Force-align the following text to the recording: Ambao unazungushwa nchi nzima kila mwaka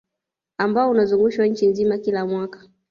Ambao 0.57 0.89
unazungushwa 0.91 1.45
nchi 1.47 1.67
nzima 1.67 1.97
kila 1.97 2.25
mwaka 2.25 2.59